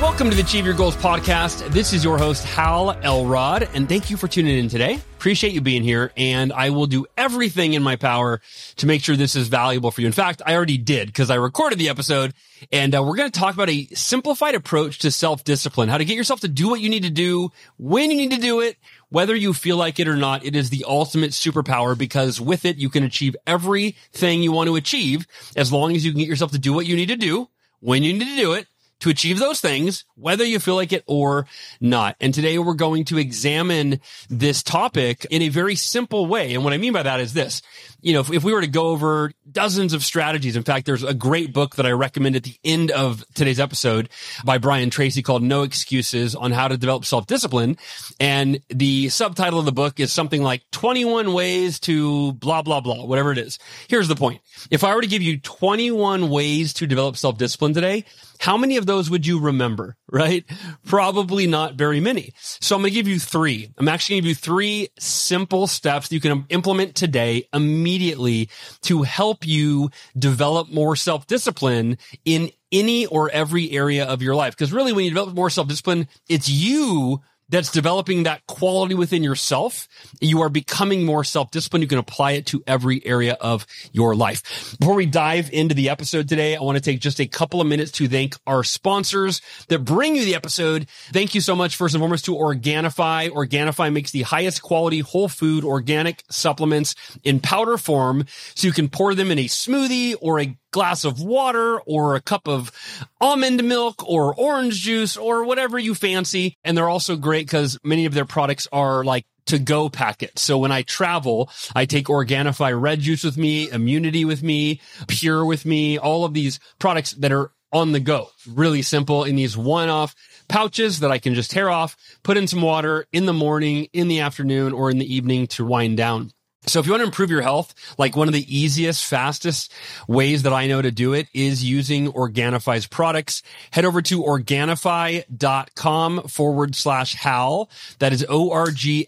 [0.00, 1.70] Welcome to the Achieve Your Goals podcast.
[1.72, 4.94] This is your host, Hal Elrod, and thank you for tuning in today.
[4.94, 8.40] Appreciate you being here, and I will do everything in my power
[8.76, 10.06] to make sure this is valuable for you.
[10.06, 12.32] In fact, I already did because I recorded the episode,
[12.72, 16.06] and uh, we're going to talk about a simplified approach to self discipline, how to
[16.06, 18.78] get yourself to do what you need to do, when you need to do it,
[19.10, 20.46] whether you feel like it or not.
[20.46, 24.76] It is the ultimate superpower because with it, you can achieve everything you want to
[24.76, 25.26] achieve
[25.56, 28.02] as long as you can get yourself to do what you need to do, when
[28.02, 28.66] you need to do it,
[29.00, 31.46] to achieve those things, whether you feel like it or
[31.80, 32.16] not.
[32.20, 36.54] And today we're going to examine this topic in a very simple way.
[36.54, 37.62] And what I mean by that is this,
[38.02, 41.02] you know, if, if we were to go over dozens of strategies, in fact, there's
[41.02, 44.08] a great book that I recommend at the end of today's episode
[44.44, 47.78] by Brian Tracy called No Excuses on how to develop self-discipline.
[48.18, 53.04] And the subtitle of the book is something like 21 ways to blah, blah, blah,
[53.04, 53.58] whatever it is.
[53.88, 54.40] Here's the point.
[54.70, 58.04] If I were to give you 21 ways to develop self-discipline today,
[58.40, 60.44] how many of those would you remember, right?
[60.84, 62.32] Probably not very many.
[62.38, 63.70] So I'm going to give you three.
[63.76, 68.48] I'm actually going to give you three simple steps you can implement today immediately
[68.82, 74.56] to help you develop more self-discipline in any or every area of your life.
[74.56, 79.88] Because really, when you develop more self-discipline, it's you that's developing that quality within yourself.
[80.20, 81.82] You are becoming more self-disciplined.
[81.82, 84.76] You can apply it to every area of your life.
[84.78, 87.66] Before we dive into the episode today, I want to take just a couple of
[87.66, 90.88] minutes to thank our sponsors that bring you the episode.
[91.12, 93.30] Thank you so much, first and foremost, to Organifi.
[93.30, 96.94] Organifi makes the highest quality whole food organic supplements
[97.24, 98.24] in powder form.
[98.54, 102.20] So you can pour them in a smoothie or a glass of water or a
[102.20, 102.72] cup of
[103.20, 106.56] almond milk or orange juice or whatever you fancy.
[106.64, 110.42] And they're also great because many of their products are like to go packets.
[110.42, 115.44] So when I travel, I take Organifi red juice with me, immunity with me, pure
[115.44, 118.30] with me, all of these products that are on the go.
[118.48, 120.14] Really simple in these one off
[120.48, 124.08] pouches that I can just tear off, put in some water in the morning, in
[124.08, 126.32] the afternoon, or in the evening to wind down.
[126.66, 129.72] So if you want to improve your health, like one of the easiest, fastest
[130.06, 133.42] ways that I know to do it is using Organifi's products.
[133.70, 137.70] Head over to Organifi.com forward slash HAL.
[137.98, 139.00] That is O-R-G-A-N-I-F-I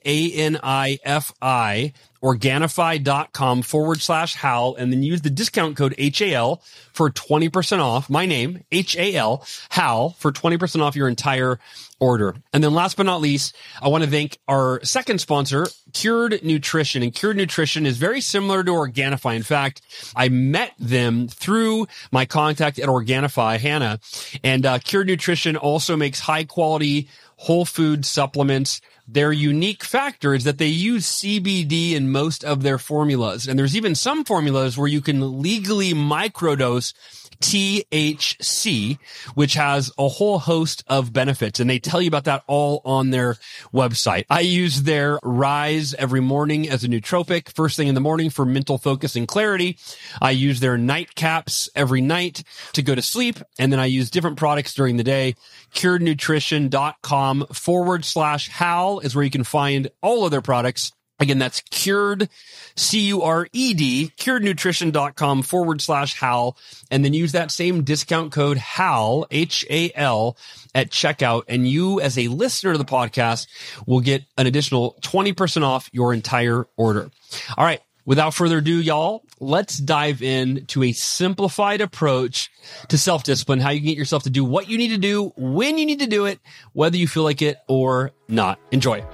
[2.22, 6.62] Organifi.com forward slash HAL and then use the discount code HAL
[6.92, 11.58] for 20% off my name, H-A-L, HAL for 20% off your entire
[12.02, 12.34] order.
[12.52, 17.02] And then last but not least, I want to thank our second sponsor, Cured Nutrition.
[17.02, 19.36] And Cured Nutrition is very similar to Organifi.
[19.36, 19.82] In fact,
[20.16, 24.00] I met them through my contact at Organifi, Hannah.
[24.42, 28.80] And uh, Cured Nutrition also makes high quality whole food supplements.
[29.12, 33.46] Their unique factor is that they use CBD in most of their formulas.
[33.46, 36.94] And there's even some formulas where you can legally microdose
[37.42, 38.98] THC,
[39.34, 41.60] which has a whole host of benefits.
[41.60, 43.36] And they tell you about that all on their
[43.74, 44.24] website.
[44.30, 48.46] I use their Rise every morning as a nootropic, first thing in the morning for
[48.46, 49.76] mental focus and clarity.
[50.20, 52.44] I use their night caps every night
[52.74, 53.38] to go to sleep.
[53.58, 55.34] And then I use different products during the day.
[55.74, 60.92] CuredNutrition.com forward slash HAL is where you can find all of their products.
[61.20, 62.28] Again, that's cured,
[62.74, 66.56] C-U-R-E-D, curednutrition.com forward slash HAL,
[66.90, 70.36] and then use that same discount code HAL, H-A-L,
[70.74, 71.44] at checkout.
[71.48, 73.46] And you, as a listener to the podcast,
[73.86, 77.10] will get an additional 20% off your entire order.
[77.56, 77.80] All right.
[78.04, 82.50] Without further ado, y'all, let's dive in to a simplified approach
[82.88, 85.78] to self-discipline, how you can get yourself to do what you need to do, when
[85.78, 86.40] you need to do it,
[86.72, 88.58] whether you feel like it or not.
[88.72, 89.04] Enjoy.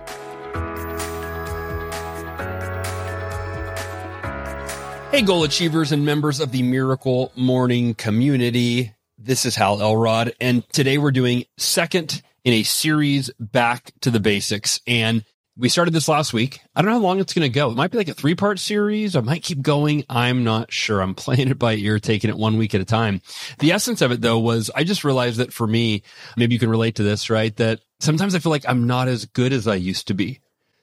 [5.10, 8.92] Hey, goal achievers and members of the Miracle Morning community.
[9.16, 14.20] This is Hal Elrod, and today we're doing second in a series back to the
[14.20, 14.80] basics.
[14.86, 15.24] And
[15.56, 16.60] we started this last week.
[16.76, 17.70] I don't know how long it's going to go.
[17.70, 19.16] It might be like a three part series.
[19.16, 20.04] I might keep going.
[20.10, 21.00] I'm not sure.
[21.00, 23.22] I'm playing it by ear, taking it one week at a time.
[23.60, 26.02] The essence of it though was I just realized that for me,
[26.36, 27.56] maybe you can relate to this, right?
[27.56, 30.40] That sometimes I feel like I'm not as good as I used to be.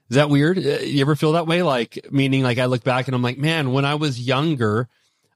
[0.10, 0.58] Is that weird?
[0.58, 1.64] Uh, you ever feel that way?
[1.64, 4.88] Like, meaning like I look back and I'm like, man, when I was younger,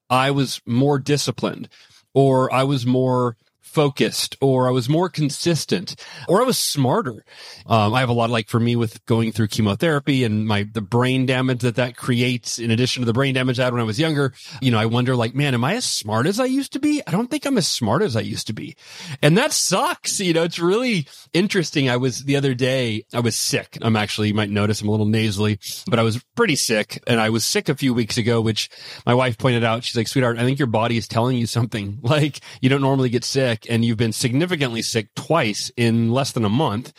[0.09, 1.69] I was more disciplined
[2.13, 3.35] or I was more
[3.69, 5.95] focused or I was more consistent
[6.27, 7.23] or I was smarter.
[7.65, 10.63] Um, I have a lot of, like for me with going through chemotherapy and my,
[10.71, 13.81] the brain damage that that creates in addition to the brain damage I had when
[13.81, 14.33] I was younger.
[14.61, 17.01] You know, I wonder like, man, am I as smart as I used to be?
[17.05, 18.75] I don't think I'm as smart as I used to be.
[19.21, 20.19] And that sucks.
[20.19, 21.89] You know, it's really interesting.
[21.89, 23.77] I was the other day, I was sick.
[23.81, 27.21] I'm actually, you might notice I'm a little nasally, but I was pretty sick and
[27.21, 28.69] I was sick a few weeks ago, which
[29.05, 29.83] my wife pointed out.
[29.83, 31.99] She's like, sweetheart, I think your body is telling you something.
[32.09, 36.45] Like you don't normally get sick and you've been significantly sick twice in less than
[36.45, 36.93] a month.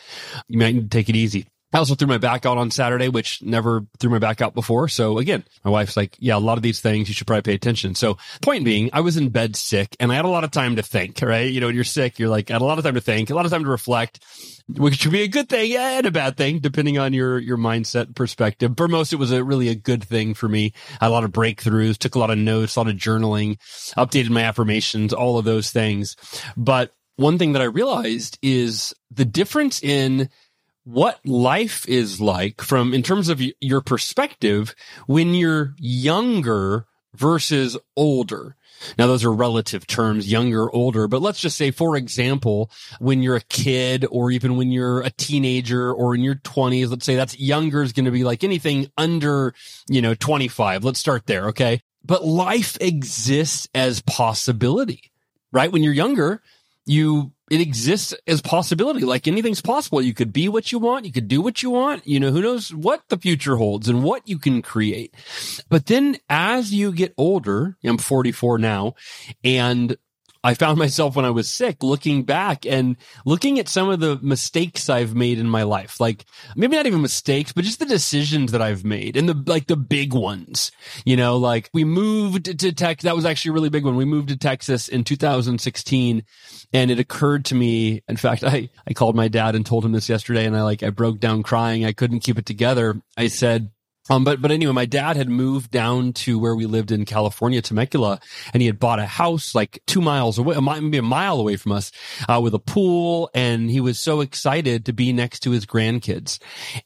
[0.47, 1.47] You might take it easy.
[1.73, 4.87] I also threw my back out on Saturday, which never threw my back out before.
[4.89, 7.53] So again, my wife's like, yeah, a lot of these things you should probably pay
[7.53, 7.95] attention.
[7.95, 10.75] So point being, I was in bed sick and I had a lot of time
[10.75, 11.51] to think, right?
[11.51, 13.29] You know, when you're sick, you're like, I had a lot of time to think,
[13.29, 14.19] a lot of time to reflect,
[14.67, 18.15] which should be a good thing and a bad thing, depending on your, your mindset
[18.15, 18.73] perspective.
[18.75, 20.73] For most, it was a really a good thing for me.
[20.99, 23.57] I had a lot of breakthroughs, took a lot of notes, a lot of journaling,
[23.95, 26.17] updated my affirmations, all of those things.
[26.57, 30.29] But one thing that I realized is the difference in
[30.83, 34.75] what life is like from in terms of your perspective
[35.05, 38.55] when you're younger versus older.
[38.97, 43.35] Now, those are relative terms, younger, older, but let's just say, for example, when you're
[43.35, 47.39] a kid or even when you're a teenager or in your twenties, let's say that's
[47.39, 49.53] younger is going to be like anything under,
[49.87, 50.83] you know, 25.
[50.83, 51.49] Let's start there.
[51.49, 51.81] Okay.
[52.03, 55.11] But life exists as possibility,
[55.51, 55.71] right?
[55.71, 56.41] When you're younger,
[56.85, 59.01] you it exists as possibility.
[59.01, 60.01] Like anything's possible.
[60.01, 61.05] You could be what you want.
[61.05, 62.07] You could do what you want.
[62.07, 65.13] You know who knows what the future holds and what you can create.
[65.67, 68.95] But then as you get older i'm 44 now
[69.43, 69.97] and
[70.43, 74.17] I found myself when I was sick looking back and looking at some of the
[74.21, 75.99] mistakes I've made in my life.
[75.99, 79.67] Like maybe not even mistakes, but just the decisions that I've made and the, like
[79.67, 80.71] the big ones,
[81.05, 83.03] you know, like we moved to Texas.
[83.03, 83.95] That was actually a really big one.
[83.95, 86.23] We moved to Texas in 2016
[86.73, 88.01] and it occurred to me.
[88.07, 90.81] In fact, I, I called my dad and told him this yesterday and I like,
[90.81, 91.85] I broke down crying.
[91.85, 92.99] I couldn't keep it together.
[93.15, 93.69] I said,
[94.09, 97.61] um, but, but anyway, my dad had moved down to where we lived in California,
[97.61, 98.19] Temecula,
[98.53, 101.71] and he had bought a house like two miles away, maybe a mile away from
[101.71, 101.91] us,
[102.27, 103.29] uh, with a pool.
[103.33, 106.39] And he was so excited to be next to his grandkids.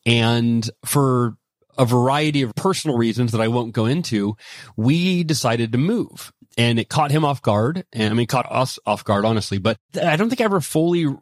[0.05, 1.37] And for
[1.77, 4.35] a variety of personal reasons that I won't go into,
[4.75, 7.85] we decided to move and it caught him off guard.
[7.93, 11.13] And I mean, caught us off guard, honestly, but I don't think I ever fully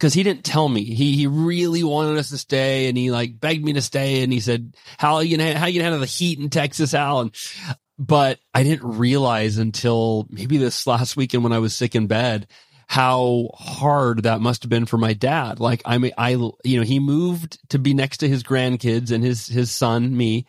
[0.00, 0.82] because he didn't tell me.
[0.82, 4.32] He he really wanted us to stay, and he like begged me to stay, and
[4.32, 7.34] he said, "How you gonna how you gonna handle the heat in Texas, Al?" And
[7.98, 12.46] but I didn't realize until maybe this last weekend when I was sick in bed
[12.86, 15.60] how hard that must have been for my dad.
[15.60, 19.22] Like I mean, I you know he moved to be next to his grandkids and
[19.22, 20.46] his his son, me,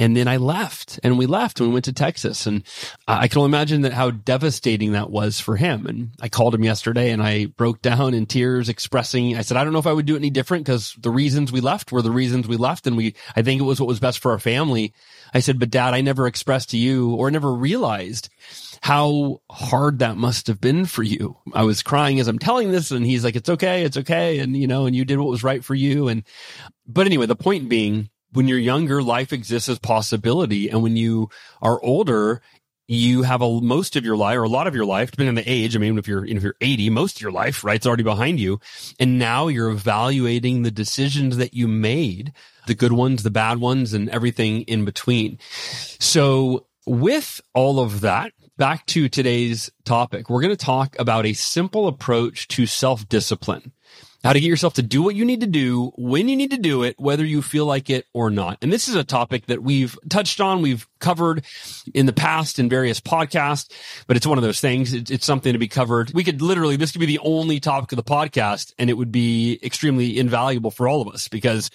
[0.00, 2.46] and then I left and we left and we went to Texas.
[2.46, 2.64] And
[3.06, 5.84] I can only imagine that how devastating that was for him.
[5.84, 9.62] And I called him yesterday and I broke down in tears expressing, I said, I
[9.62, 12.00] don't know if I would do it any different because the reasons we left were
[12.00, 12.86] the reasons we left.
[12.86, 14.94] And we, I think it was what was best for our family.
[15.34, 18.30] I said, but dad, I never expressed to you or never realized
[18.80, 21.36] how hard that must have been for you.
[21.52, 23.82] I was crying as I'm telling this and he's like, it's okay.
[23.82, 24.38] It's okay.
[24.38, 26.08] And you know, and you did what was right for you.
[26.08, 26.22] And,
[26.86, 30.68] but anyway, the point being, when you're younger, life exists as possibility.
[30.68, 31.30] And when you
[31.60, 32.42] are older,
[32.86, 35.34] you have a most of your life or a lot of your life, depending on
[35.36, 35.76] the age.
[35.76, 37.76] I mean, if you're, if you're 80, most of your life, right?
[37.76, 38.58] It's already behind you.
[38.98, 42.32] And now you're evaluating the decisions that you made,
[42.66, 45.38] the good ones, the bad ones, and everything in between.
[46.00, 51.32] So with all of that, back to today's topic, we're going to talk about a
[51.32, 53.72] simple approach to self discipline
[54.22, 56.58] how to get yourself to do what you need to do when you need to
[56.58, 58.58] do it, whether you feel like it or not.
[58.60, 61.44] And this is a topic that we've touched on, we've covered
[61.94, 63.72] in the past in various podcasts,
[64.06, 64.92] but it's one of those things.
[64.92, 66.12] It's, something to be covered.
[66.12, 69.12] We could literally, this could be the only topic of the podcast and it would
[69.12, 71.70] be extremely invaluable for all of us because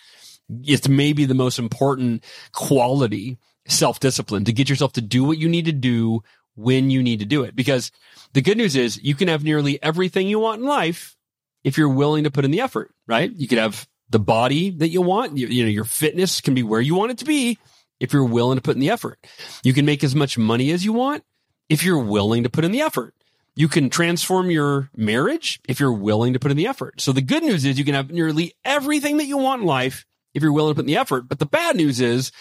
[0.64, 3.38] it's maybe the most important quality
[3.68, 6.22] self discipline to get yourself to do what you need to do
[6.56, 7.56] when you need to do it.
[7.56, 7.92] Because
[8.34, 11.16] the good news is you can have nearly everything you want in life
[11.66, 13.30] if you're willing to put in the effort, right?
[13.36, 15.36] You could have the body that you want.
[15.36, 17.58] You, you, know, your fitness can be where you want it to be
[18.00, 19.18] if you're willing to put in the effort.
[19.64, 21.24] You can make as much money as you want
[21.68, 23.16] if you're willing to put in the effort.
[23.56, 27.02] You can transform your marriage if you're willing to put in the effort.
[27.02, 30.06] So the good news is you can have nearly everything that you want in life
[30.36, 31.28] if you're willing to put in the effort.
[31.28, 32.32] But the bad news is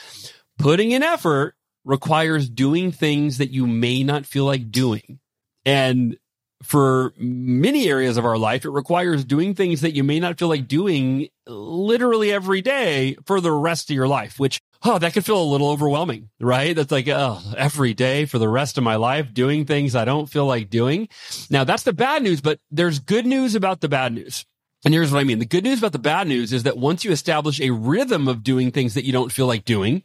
[0.58, 1.54] putting in effort
[1.84, 5.18] requires doing things that you may not feel like doing.
[5.64, 6.18] And
[6.64, 10.48] for many areas of our life, it requires doing things that you may not feel
[10.48, 15.24] like doing literally every day for the rest of your life, which oh, that could
[15.24, 16.76] feel a little overwhelming, right?
[16.76, 20.26] That's like, oh, every day for the rest of my life doing things I don't
[20.26, 21.08] feel like doing.
[21.50, 24.44] Now that's the bad news, but there's good news about the bad news.
[24.84, 25.38] And here's what I mean.
[25.38, 28.42] The good news about the bad news is that once you establish a rhythm of
[28.42, 30.02] doing things that you don't feel like doing,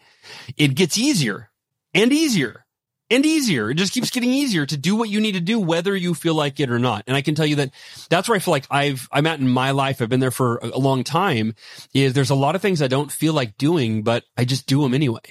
[0.55, 1.49] it gets easier
[1.93, 2.65] and easier
[3.09, 3.69] and easier.
[3.69, 6.35] It just keeps getting easier to do what you need to do, whether you feel
[6.35, 7.03] like it or not.
[7.07, 7.71] And I can tell you that
[8.09, 10.01] that's where I feel like I've, I'm at in my life.
[10.01, 11.55] I've been there for a long time
[11.93, 14.81] is there's a lot of things I don't feel like doing, but I just do
[14.81, 15.21] them anyway.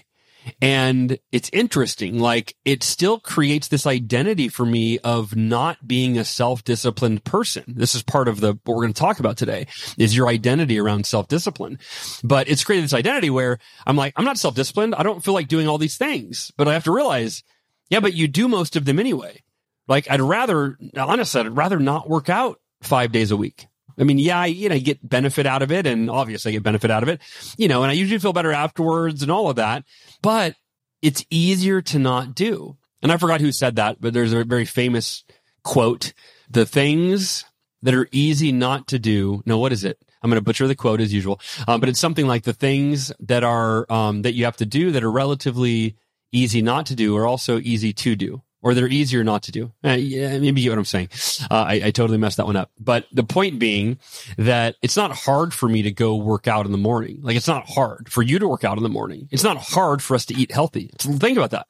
[0.63, 2.21] And it's interesting.
[2.21, 7.65] Like it still creates this identity for me of not being a self-disciplined person.
[7.69, 9.67] This is part of the, what we're going to talk about today
[9.99, 11.79] is your identity around self-discipline.
[12.25, 14.95] But it's created this identity where I'm like, I'm not self-disciplined.
[14.95, 17.43] I don't feel like doing all these things, but I have to realize
[17.91, 19.43] yeah, but you do most of them anyway.
[19.87, 23.67] Like I'd rather, honestly, I'd rather not work out five days a week.
[23.99, 26.63] I mean, yeah, I, you know, get benefit out of it and obviously I get
[26.63, 27.21] benefit out of it,
[27.57, 29.85] you know, and I usually feel better afterwards and all of that,
[30.23, 30.55] but
[31.03, 32.77] it's easier to not do.
[33.03, 35.25] And I forgot who said that, but there's a very famous
[35.65, 36.13] quote.
[36.51, 37.45] The things
[37.83, 39.43] that are easy not to do.
[39.47, 39.99] No, what is it?
[40.23, 41.41] I'm going to butcher the quote as usual.
[41.69, 44.91] Um, but it's something like the things that are, um, that you have to do
[44.93, 45.97] that are relatively
[46.33, 49.73] easy not to do are also easy to do or they're easier not to do.
[49.85, 51.09] Uh, yeah, maybe you get what I'm saying.
[51.51, 52.71] Uh, I, I, totally messed that one up.
[52.79, 53.99] But the point being
[54.37, 57.21] that it's not hard for me to go work out in the morning.
[57.23, 59.29] Like it's not hard for you to work out in the morning.
[59.31, 60.91] It's not hard for us to eat healthy.
[60.99, 61.67] Think about that.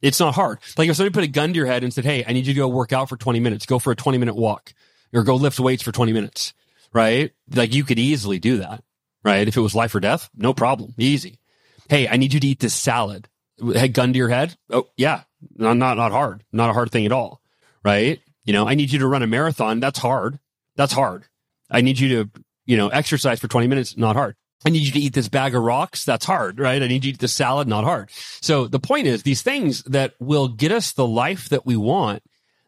[0.00, 0.60] It's not hard.
[0.76, 2.54] Like if somebody put a gun to your head and said, Hey, I need you
[2.54, 4.72] to go work out for 20 minutes, go for a 20 minute walk
[5.12, 6.54] or go lift weights for 20 minutes,
[6.92, 7.32] right?
[7.52, 8.84] Like you could easily do that,
[9.24, 9.48] right?
[9.48, 10.94] If it was life or death, no problem.
[10.98, 11.40] Easy.
[11.88, 13.28] Hey, I need you to eat this salad
[13.74, 14.56] head gun to your head.
[14.70, 15.22] Oh yeah,
[15.56, 17.40] not, not, not hard, not a hard thing at all.
[17.84, 18.20] Right.
[18.44, 19.80] You know, I need you to run a marathon.
[19.80, 20.38] That's hard.
[20.76, 21.24] That's hard.
[21.70, 22.30] I need you to,
[22.64, 23.96] you know, exercise for 20 minutes.
[23.96, 24.36] Not hard.
[24.64, 26.04] I need you to eat this bag of rocks.
[26.04, 26.82] That's hard, right?
[26.82, 27.68] I need you to eat this salad.
[27.68, 28.10] Not hard.
[28.40, 32.22] So the point is these things that will get us the life that we want,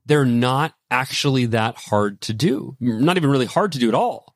[0.06, 2.76] they're not actually that hard to do.
[2.78, 4.30] Not even really hard to do at all.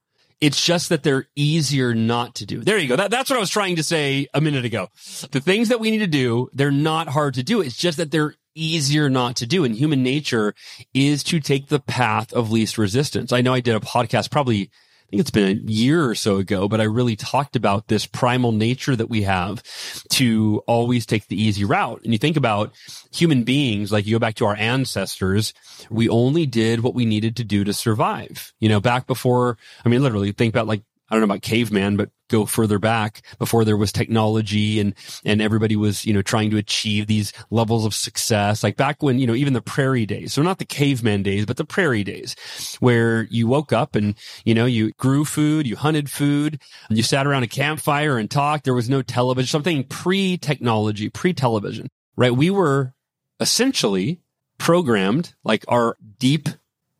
[0.45, 2.61] It's just that they're easier not to do.
[2.61, 2.97] There you go.
[2.97, 4.89] That, that's what I was trying to say a minute ago.
[5.31, 7.63] The things that we need to do, they're not hard to do.
[7.63, 9.65] It's just that they're easier not to do.
[9.65, 10.55] And human nature
[10.93, 13.33] is to take the path of least resistance.
[13.33, 14.71] I know I did a podcast probably
[15.15, 18.51] think it's been a year or so ago, but I really talked about this primal
[18.51, 19.63] nature that we have
[20.11, 22.03] to always take the easy route.
[22.03, 22.75] And you think about
[23.13, 25.55] human beings, like you go back to our ancestors,
[25.89, 28.53] we only did what we needed to do to survive.
[28.59, 30.83] You know, back before, I mean, literally think about like
[31.15, 34.95] I don't know about caveman, but go further back before there was technology and,
[35.25, 38.65] and everybody was, you know, trying to achieve these levels of success.
[38.65, 40.33] Like back when, you know, even the prairie days.
[40.33, 42.35] So not the caveman days, but the prairie days
[42.81, 47.29] where you woke up and, you know, you grew food, you hunted food, you sat
[47.29, 48.65] around a campfire and talked.
[48.65, 52.35] There was no television, something pre technology, pre television, right?
[52.35, 52.93] We were
[53.39, 54.21] essentially
[54.59, 56.49] programmed like our deep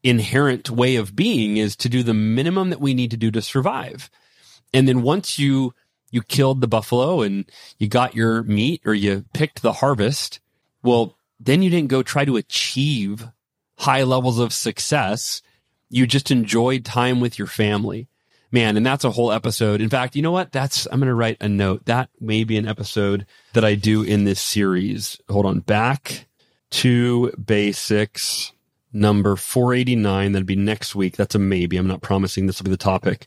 [0.05, 3.43] inherent way of being is to do the minimum that we need to do to
[3.43, 4.11] survive.
[4.73, 5.75] And then once you,
[6.11, 10.41] you killed the buffalo and you got your meat or you picked the harvest,
[10.83, 13.27] well, then you didn't go try to achieve
[13.79, 15.43] high levels of success.
[15.89, 18.09] You just enjoyed time with your family.
[18.53, 19.81] Man, and that's a whole episode.
[19.81, 20.53] In fact, you know what?
[20.53, 21.87] That's, I'm going to write a note.
[21.87, 25.19] That may be an episode that I do in this series.
[25.29, 25.59] Hold on.
[25.61, 26.27] Back
[26.71, 28.53] to basics
[28.95, 30.33] number 489.
[30.33, 31.17] That'd be next week.
[31.17, 31.77] That's a maybe.
[31.77, 33.27] I'm not promising this will be the topic,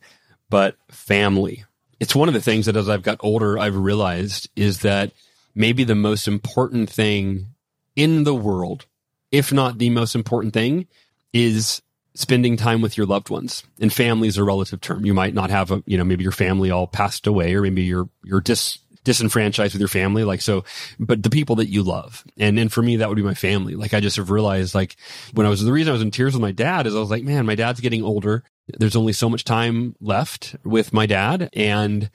[0.49, 1.65] but family.
[1.99, 5.11] It's one of the things that as I've got older, I've realized is that
[5.53, 7.47] maybe the most important thing
[7.95, 8.85] in the world,
[9.31, 10.87] if not the most important thing,
[11.33, 11.81] is
[12.13, 15.05] spending time with your loved ones and family is a relative term.
[15.05, 17.83] You might not have a, you know, maybe your family all passed away or maybe
[17.83, 20.23] you're, you're dis, disenfranchised with your family.
[20.23, 20.65] Like, so,
[20.99, 22.23] but the people that you love.
[22.37, 23.73] And then for me, that would be my family.
[23.73, 24.97] Like, I just have realized, like,
[25.33, 27.09] when I was, the reason I was in tears with my dad is I was
[27.09, 28.43] like, man, my dad's getting older.
[28.67, 31.49] There's only so much time left with my dad.
[31.53, 32.11] And,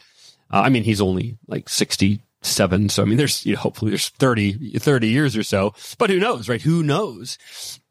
[0.53, 1.69] uh, I mean, he's only like
[2.43, 2.89] 67.
[2.89, 6.19] So, I mean, there's, you know, hopefully there's 30, 30 years or so, but who
[6.19, 6.61] knows, right?
[6.61, 7.39] Who knows?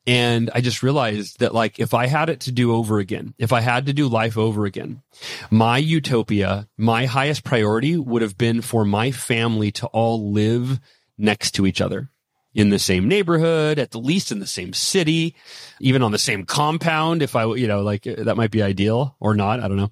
[0.05, 3.53] And I just realized that like if I had it to do over again, if
[3.53, 5.03] I had to do life over again,
[5.49, 10.79] my utopia, my highest priority would have been for my family to all live
[11.17, 12.10] next to each other
[12.53, 15.35] in the same neighborhood, at the least in the same city,
[15.79, 17.21] even on the same compound.
[17.21, 19.61] If I, you know, like uh, that might be ideal or not.
[19.61, 19.91] I don't know,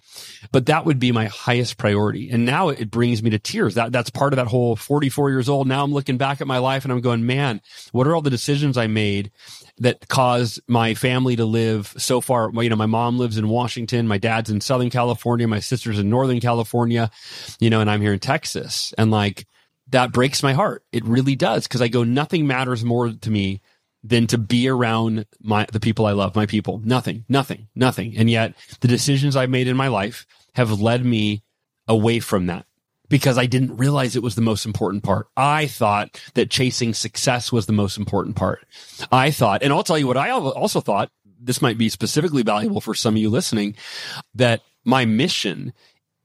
[0.52, 2.30] but that would be my highest priority.
[2.30, 3.76] And now it brings me to tears.
[3.76, 5.68] That, that's part of that whole 44 years old.
[5.68, 7.62] Now I'm looking back at my life and I'm going, man,
[7.92, 9.32] what are all the decisions I made
[9.78, 12.52] that caused my family to live so far?
[12.54, 14.08] You know, my mom lives in Washington.
[14.08, 15.48] My dad's in Southern California.
[15.48, 17.10] My sister's in Northern California,
[17.60, 19.46] you know, and I'm here in Texas and like,
[19.90, 20.84] that breaks my heart.
[20.92, 21.68] It really does.
[21.68, 23.62] Cause I go, nothing matters more to me
[24.04, 26.82] than to be around my, the people I love, my people.
[26.84, 28.16] Nothing, nothing, nothing.
[28.18, 31.44] And yet the decisions I've made in my life have led me
[31.88, 32.66] away from that
[33.10, 35.28] because I didn't realize it was the most important part.
[35.36, 38.66] I thought that chasing success was the most important part.
[39.12, 42.82] I thought, and I'll tell you what I also thought, this might be specifically valuable
[42.82, 43.76] for some of you listening,
[44.36, 45.74] that my mission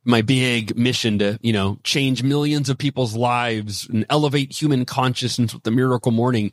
[0.04, 5.54] my big mission to, you know, change millions of people's lives and elevate human consciousness
[5.54, 6.52] with the miracle morning.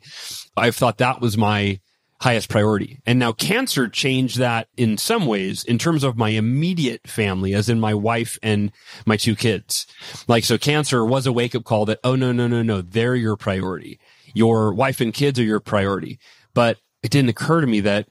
[0.56, 1.80] I've thought that was my
[2.20, 3.00] highest priority.
[3.04, 7.68] And now cancer changed that in some ways in terms of my immediate family, as
[7.68, 8.70] in my wife and
[9.04, 9.86] my two kids.
[10.28, 13.16] Like, so cancer was a wake up call that, oh, no, no, no, no, they're
[13.16, 13.98] your priority.
[14.34, 16.20] Your wife and kids are your priority.
[16.54, 18.06] But it didn't occur to me that,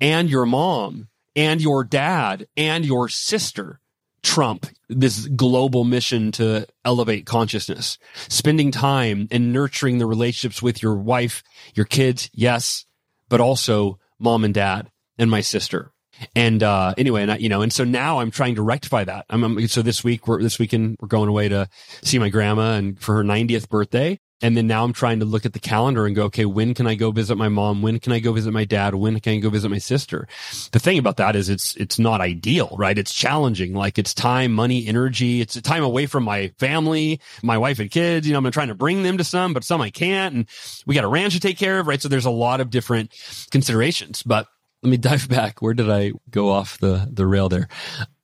[0.00, 3.80] and your mom and your dad and your sister
[4.26, 7.96] trump this global mission to elevate consciousness.
[8.28, 11.42] Spending time and nurturing the relationships with your wife,
[11.74, 12.84] your kids, yes,
[13.28, 15.92] but also mom and dad and my sister.
[16.34, 19.26] And uh, anyway, and I, you know, and so now I'm trying to rectify that.
[19.30, 21.68] I'm, I'm so this week we're this weekend we're going away to
[22.02, 25.46] see my grandma and for her 90th birthday, and then now I'm trying to look
[25.46, 27.80] at the calendar and go, okay, when can I go visit my mom?
[27.80, 28.94] When can I go visit my dad?
[28.94, 30.28] When can I go visit my sister?
[30.72, 32.98] The thing about that is it's, it's not ideal, right?
[32.98, 33.72] It's challenging.
[33.72, 35.40] Like it's time, money, energy.
[35.40, 38.26] It's a time away from my family, my wife and kids.
[38.26, 40.34] You know, I'm trying to bring them to some, but some I can't.
[40.34, 40.46] And
[40.84, 42.00] we got a ranch to take care of, right?
[42.00, 43.14] So there's a lot of different
[43.50, 44.48] considerations, but
[44.82, 45.62] let me dive back.
[45.62, 47.68] Where did I go off the, the rail there?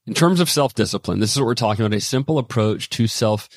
[0.05, 3.07] In terms of self discipline, this is what we're talking about a simple approach to
[3.07, 3.49] self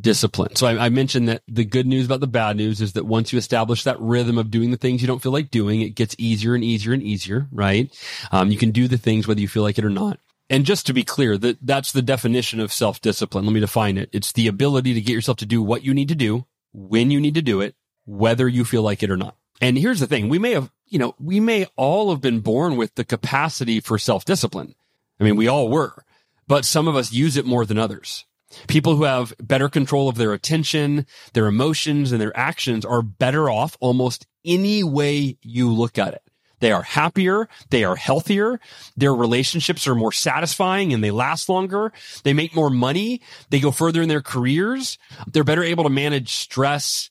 [0.00, 0.54] discipline.
[0.54, 3.32] So I, I, mentioned that the good news about the bad news is that once
[3.32, 6.14] you establish that rhythm of doing the things you don't feel like doing, it gets
[6.16, 7.92] easier and easier and easier, right?
[8.30, 10.20] Um, you can do the things whether you feel like it or not.
[10.48, 13.44] And just to be clear, that that's the definition of self discipline.
[13.44, 14.08] Let me define it.
[14.12, 17.20] It's the ability to get yourself to do what you need to do, when you
[17.20, 17.74] need to do it,
[18.06, 19.36] whether you feel like it or not.
[19.60, 20.28] And here's the thing.
[20.28, 23.98] We may have, you know, we may all have been born with the capacity for
[23.98, 24.76] self discipline.
[25.20, 26.04] I mean, we all were,
[26.46, 28.24] but some of us use it more than others.
[28.66, 33.50] People who have better control of their attention, their emotions, and their actions are better
[33.50, 36.22] off almost any way you look at it.
[36.60, 37.48] They are happier.
[37.70, 38.58] They are healthier.
[38.96, 41.92] Their relationships are more satisfying and they last longer.
[42.24, 43.20] They make more money.
[43.50, 44.98] They go further in their careers.
[45.30, 47.10] They're better able to manage stress,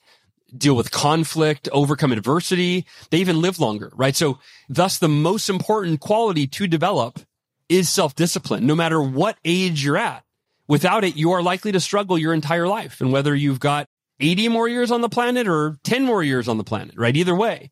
[0.56, 2.86] deal with conflict, overcome adversity.
[3.10, 4.16] They even live longer, right?
[4.16, 7.20] So thus the most important quality to develop
[7.70, 10.24] is self-discipline, no matter what age you're at.
[10.68, 13.00] Without it, you are likely to struggle your entire life.
[13.02, 13.88] And whether you've got
[14.20, 17.16] 80 more years on the planet or 10 more years on the planet, right?
[17.16, 17.72] Either way,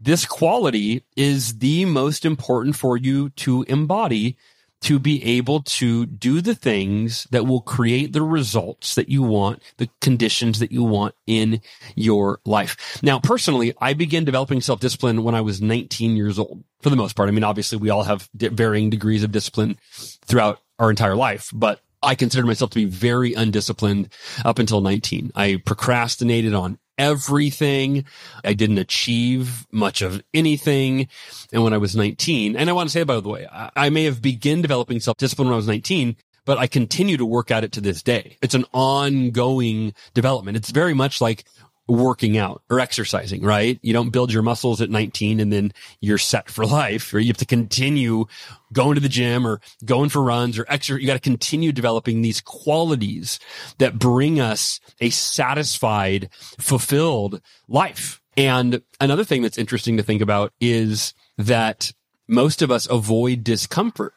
[0.00, 4.36] this quality is the most important for you to embody
[4.84, 9.62] to be able to do the things that will create the results that you want,
[9.78, 11.60] the conditions that you want in
[11.94, 13.00] your life.
[13.02, 17.16] Now, personally, I began developing self-discipline when I was 19 years old, for the most
[17.16, 17.30] part.
[17.30, 19.78] I mean, obviously we all have varying degrees of discipline
[20.26, 24.10] throughout our entire life, but I considered myself to be very undisciplined
[24.44, 25.32] up until 19.
[25.34, 28.04] I procrastinated on everything.
[28.44, 31.08] I didn't achieve much of anything.
[31.52, 33.90] And when I was 19, and I want to say, by the way, I, I
[33.90, 37.50] may have begun developing self discipline when I was 19, but I continue to work
[37.50, 38.36] at it to this day.
[38.42, 40.56] It's an ongoing development.
[40.56, 41.44] It's very much like
[41.86, 43.78] working out or exercising, right?
[43.82, 47.28] You don't build your muscles at 19 and then you're set for life, or you
[47.28, 48.26] have to continue
[48.72, 51.00] going to the gym or going for runs or extra.
[51.00, 53.38] You got to continue developing these qualities
[53.78, 58.20] that bring us a satisfied, fulfilled life.
[58.36, 61.92] And another thing that's interesting to think about is that
[62.26, 64.14] most of us avoid discomfort.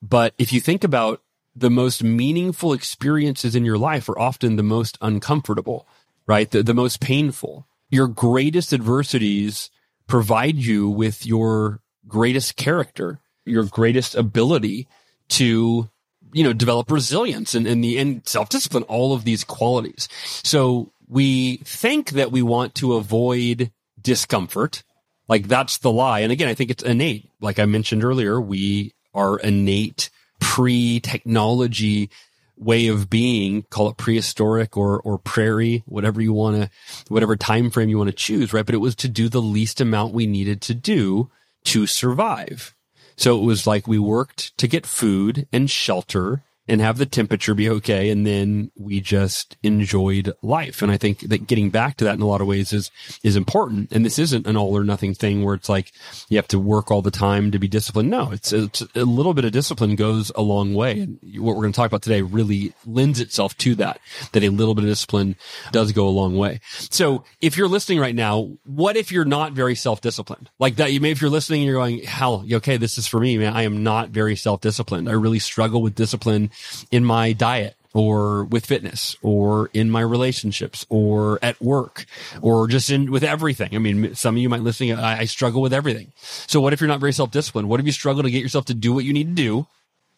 [0.00, 1.22] But if you think about
[1.56, 5.86] the most meaningful experiences in your life are often the most uncomfortable
[6.26, 6.50] right?
[6.50, 7.66] The, the most painful.
[7.90, 9.70] Your greatest adversities
[10.06, 14.86] provide you with your greatest character, your greatest ability
[15.28, 15.88] to,
[16.32, 20.08] you know, develop resilience and, and the and self-discipline, all of these qualities.
[20.42, 24.82] So we think that we want to avoid discomfort.
[25.28, 26.20] Like that's the lie.
[26.20, 27.30] And again, I think it's innate.
[27.40, 30.10] Like I mentioned earlier, we are innate
[30.40, 32.10] pre-technology
[32.56, 36.70] way of being, call it prehistoric or or prairie, whatever you want to,
[37.08, 38.66] whatever time frame you want to choose, right?
[38.66, 41.30] But it was to do the least amount we needed to do
[41.64, 42.74] to survive.
[43.16, 47.54] So it was like we worked to get food and shelter and have the temperature
[47.54, 48.08] be okay.
[48.10, 50.80] And then we just enjoyed life.
[50.82, 52.90] And I think that getting back to that in a lot of ways is,
[53.22, 53.92] is important.
[53.92, 55.92] And this isn't an all or nothing thing where it's like
[56.28, 58.10] you have to work all the time to be disciplined.
[58.10, 61.00] No, it's, it's a little bit of discipline goes a long way.
[61.00, 64.00] And what we're going to talk about today really lends itself to that,
[64.32, 65.36] that a little bit of discipline
[65.70, 66.60] does go a long way.
[66.90, 70.50] So if you're listening right now, what if you're not very self-disciplined?
[70.58, 73.20] Like that, you may, if you're listening and you're going, hell, okay, this is for
[73.20, 73.52] me, man.
[73.52, 75.08] I am not very self-disciplined.
[75.08, 76.50] I really struggle with discipline
[76.90, 82.04] in my diet or with fitness or in my relationships or at work
[82.42, 83.74] or just in with everything.
[83.74, 86.12] I mean, some of you might listening, I, I struggle with everything.
[86.16, 87.68] So what if you're not very self-disciplined?
[87.68, 89.66] What if you struggle to get yourself to do what you need to do?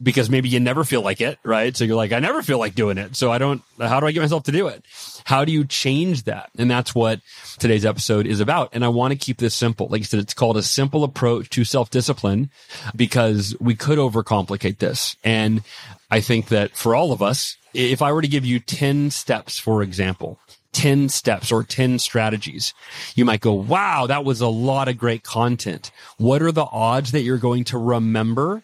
[0.03, 1.75] Because maybe you never feel like it, right?
[1.75, 3.17] So you're like, I never feel like doing it.
[3.17, 4.85] So I don't, how do I get myself to do it?
[5.25, 6.51] How do you change that?
[6.59, 7.21] And that's what
[7.59, 8.71] today's episode is about.
[8.75, 9.89] And I want to keep this simple.
[9.89, 12.51] Like I said, it's called a simple approach to self discipline
[12.95, 15.17] because we could overcomplicate this.
[15.25, 15.63] And
[16.11, 19.59] I think that for all of us, if I were to give you 10 steps,
[19.59, 20.39] for example,
[20.73, 22.75] 10 steps or 10 strategies,
[23.15, 25.91] you might go, wow, that was a lot of great content.
[26.19, 28.63] What are the odds that you're going to remember,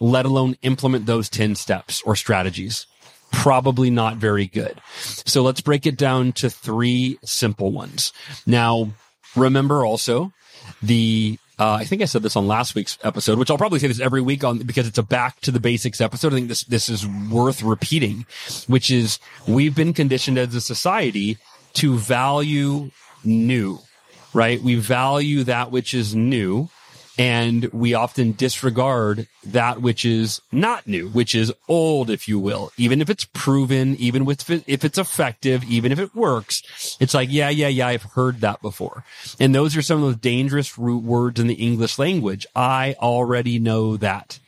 [0.00, 2.86] let alone implement those 10 steps or strategies?
[3.32, 4.80] Probably not very good.
[5.00, 8.12] So let's break it down to three simple ones.
[8.46, 8.90] Now,
[9.34, 10.32] remember also
[10.82, 13.86] the uh, I think I said this on last week's episode, which I'll probably say
[13.88, 16.32] this every week on because it's a back to the basics episode.
[16.32, 18.26] I think this this is worth repeating,
[18.66, 21.38] which is we've been conditioned as a society
[21.74, 22.90] to value
[23.24, 23.78] new,
[24.34, 24.60] right?
[24.60, 26.68] We value that which is new
[27.18, 32.72] and we often disregard that which is not new, which is old, if you will.
[32.76, 37.28] Even if it's proven, even with, if it's effective, even if it works, it's like,
[37.30, 39.04] yeah, yeah, yeah, I've heard that before.
[39.40, 42.46] And those are some of those dangerous root words in the English language.
[42.54, 44.38] I already know that.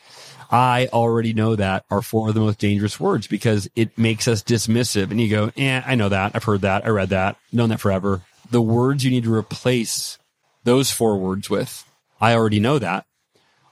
[0.50, 4.42] I already know that are four of the most dangerous words because it makes us
[4.42, 5.10] dismissive.
[5.10, 6.32] And you go, eh, I know that.
[6.34, 6.86] I've heard that.
[6.86, 7.36] I read that.
[7.52, 8.22] Known that forever.
[8.50, 10.18] The words you need to replace
[10.64, 11.84] those four words with
[12.20, 13.06] I already know that.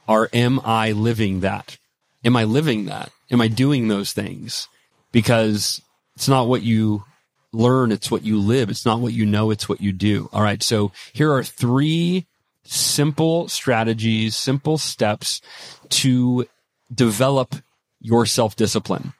[0.08, 1.78] Or am I living that?
[2.24, 3.10] Am I living that?
[3.30, 4.68] Am I doing those things?
[5.12, 5.82] Because
[6.14, 7.04] it's not what you
[7.52, 7.90] learn.
[7.92, 8.70] It's what you live.
[8.70, 9.50] It's not what you know.
[9.50, 10.28] It's what you do.
[10.32, 10.62] All right.
[10.62, 12.26] So here are three
[12.64, 15.40] simple strategies, simple steps
[15.88, 16.46] to
[16.92, 17.56] develop
[18.00, 19.12] your self discipline.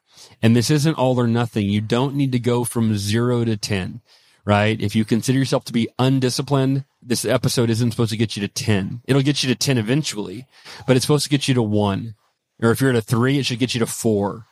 [0.43, 1.69] And this isn't all or nothing.
[1.69, 4.03] You don't need to go from zero to 10
[4.47, 4.81] right?
[4.81, 8.53] If you consider yourself to be undisciplined, this episode isn't supposed to get you to
[8.53, 9.03] 10.
[9.07, 10.47] It'll get you to 10 eventually,
[10.87, 12.15] but it's supposed to get you to one.
[12.61, 14.47] Or if you're at a three, it should get you to four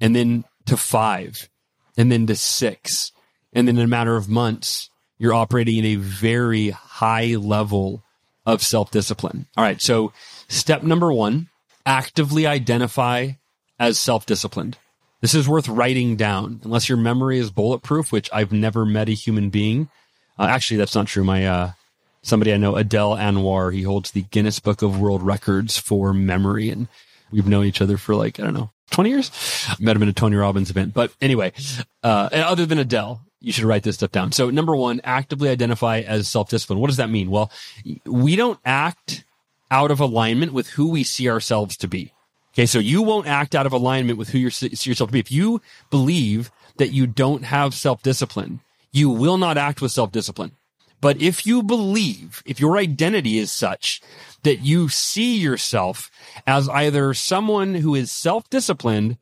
[0.00, 1.48] and then to five
[1.96, 3.12] and then to six.
[3.52, 8.02] And then in a matter of months, you're operating in a very high level
[8.46, 9.46] of self discipline.
[9.56, 9.80] All right.
[9.80, 10.12] So
[10.48, 11.48] step number one,
[11.84, 13.32] actively identify
[13.78, 14.78] as self disciplined.
[15.20, 19.12] This is worth writing down, unless your memory is bulletproof, which I've never met a
[19.12, 19.90] human being.
[20.38, 21.22] Uh, actually, that's not true.
[21.22, 21.70] My uh,
[22.22, 26.70] somebody I know, Adele Anwar, he holds the Guinness Book of World Records for memory,
[26.70, 26.88] and
[27.30, 29.30] we've known each other for like I don't know, twenty years.
[29.78, 31.52] Met him at a Tony Robbins event, but anyway,
[32.02, 34.32] uh, other than Adele, you should write this stuff down.
[34.32, 36.78] So, number one, actively identify as self discipline.
[36.78, 37.30] What does that mean?
[37.30, 37.50] Well,
[38.04, 39.24] we don't act
[39.70, 42.12] out of alignment with who we see ourselves to be.
[42.54, 42.66] Okay.
[42.66, 45.20] So you won't act out of alignment with who you see yourself to be.
[45.20, 48.60] If you believe that you don't have self discipline,
[48.92, 50.52] you will not act with self discipline.
[51.00, 54.00] But if you believe, if your identity is such
[54.42, 56.10] that you see yourself
[56.46, 59.16] as either someone who is self disciplined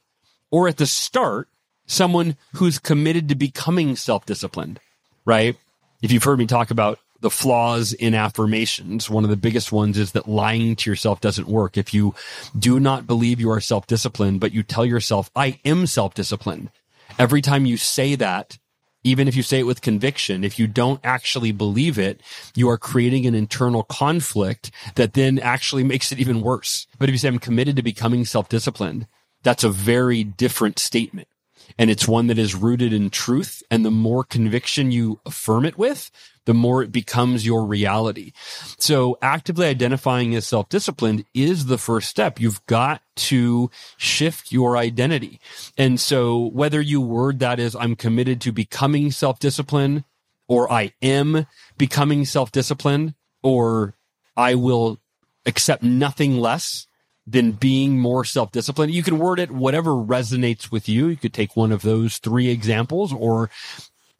[0.50, 1.48] or at the start,
[1.86, 4.80] someone who's committed to becoming self disciplined,
[5.24, 5.56] right?
[6.02, 9.10] If you've heard me talk about the flaws in affirmations.
[9.10, 11.76] One of the biggest ones is that lying to yourself doesn't work.
[11.76, 12.14] If you
[12.56, 16.70] do not believe you are self disciplined, but you tell yourself, I am self disciplined.
[17.18, 18.58] Every time you say that,
[19.09, 22.21] even if you say it with conviction, if you don't actually believe it,
[22.55, 26.87] you are creating an internal conflict that then actually makes it even worse.
[26.99, 29.07] But if you say, I'm committed to becoming self disciplined,
[29.42, 31.29] that's a very different statement
[31.79, 33.62] and it's one that is rooted in truth.
[33.71, 36.11] And the more conviction you affirm it with,
[36.48, 38.32] the more it becomes your reality.
[38.78, 42.40] So actively identifying as self-disciplined is the first step.
[42.40, 45.40] You've got to shift your identity.
[45.76, 50.04] And so whether you word that as I'm committed to becoming self-disciplined
[50.46, 53.92] or I am becoming self-disciplined or
[54.34, 55.00] I will
[55.44, 56.87] accept nothing less
[57.26, 58.94] than being more self-disciplined.
[58.94, 61.08] You can word it whatever resonates with you.
[61.08, 63.50] You could take one of those three examples or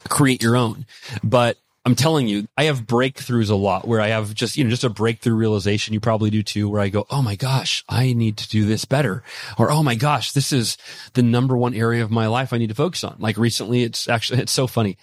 [0.09, 0.85] create your own.
[1.23, 4.69] But I'm telling you, I have breakthroughs a lot where I have just, you know,
[4.69, 5.93] just a breakthrough realization.
[5.93, 8.83] You probably do too, where I go, Oh my gosh, I need to do this
[8.83, 9.23] better.
[9.57, 10.77] Or, Oh my gosh, this is
[11.13, 13.15] the number one area of my life I need to focus on.
[13.19, 14.97] Like recently, it's actually, it's so funny.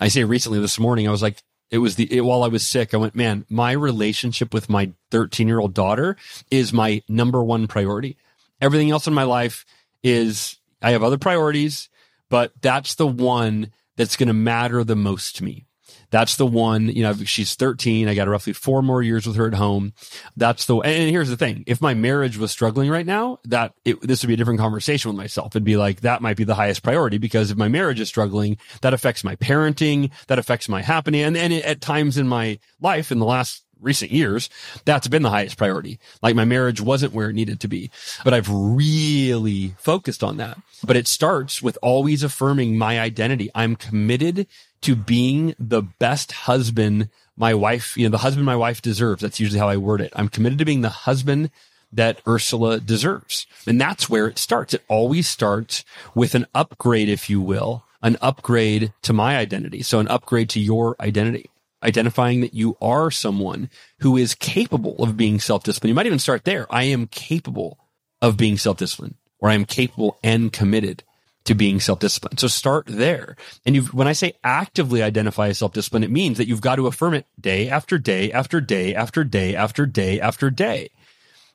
[0.00, 2.66] I say recently this morning, I was like, it was the, it, while I was
[2.66, 6.16] sick, I went, man, my relationship with my 13 year old daughter
[6.50, 8.16] is my number one priority.
[8.60, 9.66] Everything else in my life
[10.02, 11.90] is, I have other priorities,
[12.30, 15.66] but that's the one that's going to matter the most to me
[16.12, 18.06] that's the one, you know, she's 13.
[18.06, 19.94] I got roughly four more years with her at home.
[20.36, 21.64] That's the, and here's the thing.
[21.66, 25.08] If my marriage was struggling right now, that it, this would be a different conversation
[25.08, 25.56] with myself.
[25.56, 28.58] It'd be like, that might be the highest priority because if my marriage is struggling,
[28.82, 31.22] that affects my parenting, that affects my happening.
[31.22, 34.48] And, and at times in my life in the last recent years,
[34.84, 35.98] that's been the highest priority.
[36.22, 37.90] Like my marriage wasn't where it needed to be,
[38.24, 40.58] but I've really focused on that.
[40.84, 43.50] But it starts with always affirming my identity.
[43.54, 44.46] I'm committed
[44.82, 49.22] to being the best husband my wife, you know, the husband my wife deserves.
[49.22, 50.12] That's usually how I word it.
[50.14, 51.50] I'm committed to being the husband
[51.92, 53.46] that Ursula deserves.
[53.66, 54.74] And that's where it starts.
[54.74, 59.82] It always starts with an upgrade, if you will, an upgrade to my identity.
[59.82, 61.50] So an upgrade to your identity,
[61.82, 65.90] identifying that you are someone who is capable of being self-disciplined.
[65.90, 66.66] You might even start there.
[66.70, 67.78] I am capable
[68.20, 71.02] of being self-disciplined or I am capable and committed
[71.44, 72.38] to being self-disciplined.
[72.38, 73.36] So start there.
[73.66, 76.86] And you when I say actively identify as self-discipline, it means that you've got to
[76.86, 80.90] affirm it day after day after day after day after day after day.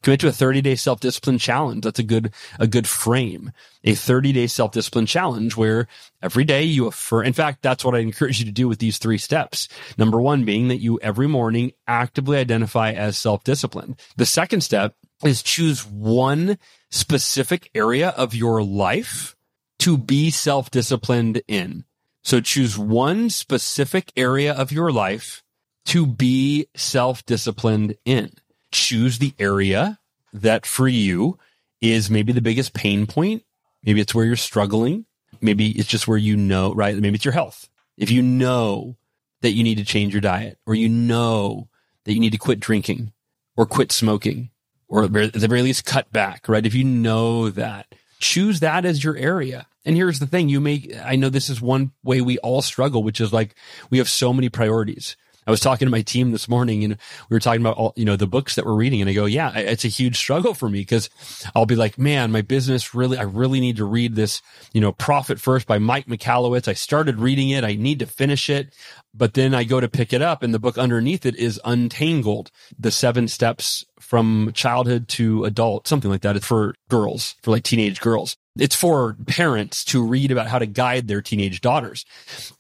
[0.04, 1.84] Commit to a 30 day self-discipline challenge.
[1.84, 3.52] That's a good, a good frame.
[3.84, 5.88] A 30 day self-discipline challenge where
[6.22, 7.26] every day you affirm.
[7.26, 9.68] In fact, that's what I encourage you to do with these three steps.
[9.98, 14.00] Number one being that you every morning actively identify as self-disciplined.
[14.16, 16.58] The second step is choose one
[16.92, 19.36] specific area of your life
[19.80, 21.86] to be self disciplined in.
[22.24, 25.44] So choose one specific area of your life
[25.86, 28.32] to be self disciplined in.
[28.72, 30.00] Choose the area
[30.34, 31.38] that for you
[31.82, 33.44] is maybe the biggest pain point.
[33.84, 35.06] Maybe it's where you're struggling.
[35.42, 36.96] Maybe it's just where you know, right?
[36.96, 37.70] Maybe it's your health.
[37.98, 38.96] If you know
[39.42, 41.70] that you need to change your diet or you know
[42.04, 43.14] that you need to quit drinking
[43.56, 44.50] or quit smoking
[44.88, 46.66] or at the very least cut back, right?
[46.66, 47.88] If you know that,
[48.20, 49.68] choose that as your area.
[49.86, 53.04] And here's the thing, you may, I know this is one way we all struggle,
[53.04, 53.56] which is like
[53.90, 55.16] we have so many priorities.
[55.48, 56.98] I was talking to my team this morning and
[57.30, 59.00] we were talking about all, you know, the books that we're reading.
[59.00, 61.10] And I go, yeah, it's a huge struggle for me because
[61.56, 64.42] I'll be like, man, my business really, I really need to read this,
[64.74, 66.68] you know, Profit First by Mike Michalowicz.
[66.68, 67.64] I started reading it.
[67.64, 68.76] I need to finish it.
[69.14, 72.52] But then I go to pick it up and the book underneath it is Untangled,
[72.78, 76.36] the seven steps from childhood to adult, something like that.
[76.36, 80.66] It's for girls, for like teenage girls it's for parents to read about how to
[80.66, 82.06] guide their teenage daughters.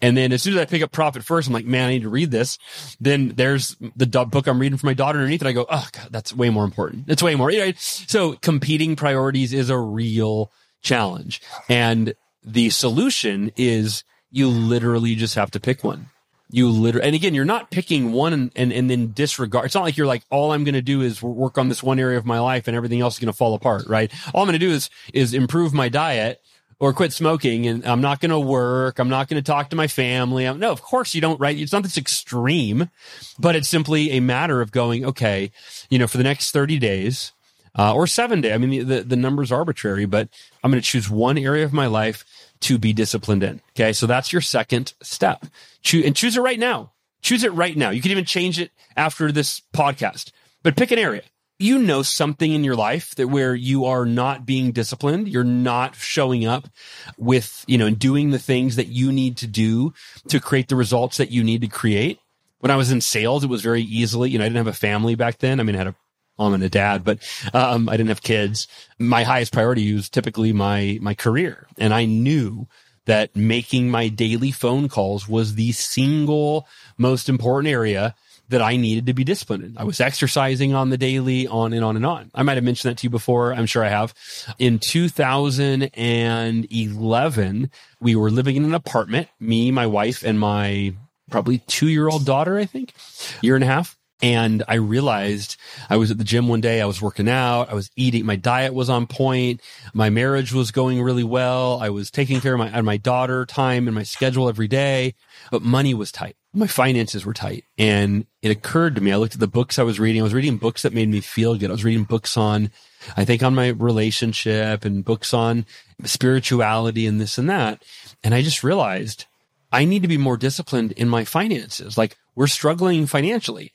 [0.01, 2.03] And then as soon as I pick up Profit First, I'm like, man, I need
[2.03, 2.57] to read this.
[2.99, 5.47] Then there's the book I'm reading for my daughter underneath it.
[5.47, 7.05] I go, oh God, that's way more important.
[7.07, 7.47] It's way more.
[7.47, 7.77] Right?
[7.79, 11.41] So competing priorities is a real challenge.
[11.69, 16.09] And the solution is you literally just have to pick one
[16.49, 19.65] you literally, and again, you're not picking one and, and, and then disregard.
[19.65, 21.99] It's not like you're like, all I'm going to do is work on this one
[21.99, 24.11] area of my life and everything else is going to fall apart, right?
[24.33, 26.41] All I'm going to do is, is improve my diet
[26.79, 28.99] or quit smoking and I'm not going to work.
[28.99, 30.45] I'm not going to talk to my family.
[30.45, 31.57] I'm, no, of course you don't, right?
[31.57, 32.89] It's not this extreme,
[33.37, 35.51] but it's simply a matter of going, okay,
[35.89, 37.33] you know, for the next 30 days,
[37.77, 38.53] uh, or seven day.
[38.53, 40.29] I mean, the, the, the number's arbitrary, but
[40.63, 42.25] I'm going to choose one area of my life
[42.61, 43.61] to be disciplined in.
[43.75, 43.93] Okay.
[43.93, 45.45] So that's your second step.
[45.81, 46.93] Choose and choose it right now.
[47.21, 47.89] Choose it right now.
[47.89, 50.31] You can even change it after this podcast,
[50.63, 51.23] but pick an area.
[51.59, 55.95] You know something in your life that where you are not being disciplined, you're not
[55.95, 56.69] showing up
[57.17, 59.93] with, you know, and doing the things that you need to do
[60.27, 62.19] to create the results that you need to create.
[62.59, 64.73] When I was in sales, it was very easily, you know, I didn't have a
[64.73, 65.59] family back then.
[65.59, 65.95] I mean, I had a
[66.37, 67.19] mom and a dad, but
[67.53, 68.67] um, I didn't have kids.
[68.99, 72.67] My highest priority was typically my my career, and I knew
[73.05, 78.15] that making my daily phone calls was the single most important area
[78.49, 79.77] that I needed to be disciplined in.
[79.77, 82.31] I was exercising on the daily, on and on and on.
[82.33, 83.53] I might have mentioned that to you before.
[83.53, 84.13] I'm sure I have.
[84.57, 90.93] In 2011, we were living in an apartment, me, my wife, and my
[91.29, 92.93] probably two year old daughter, I think,
[93.41, 93.96] year and a half.
[94.21, 95.57] And I realized
[95.89, 96.81] I was at the gym one day.
[96.81, 97.69] I was working out.
[97.69, 98.25] I was eating.
[98.25, 99.61] My diet was on point.
[99.93, 101.79] My marriage was going really well.
[101.79, 105.13] I was taking care of my, my daughter time and my schedule every day,
[105.51, 106.35] but money was tight.
[106.51, 107.65] My finances were tight.
[107.77, 109.11] And it occurred to me.
[109.11, 110.21] I looked at the books I was reading.
[110.21, 111.69] I was reading books that made me feel good.
[111.69, 112.71] I was reading books on,
[113.15, 115.67] I think on my relationship and books on
[116.05, 117.83] spirituality and this and that.
[118.23, 119.25] And I just realized
[119.71, 121.99] I need to be more disciplined in my finances.
[121.99, 123.73] Like we're struggling financially.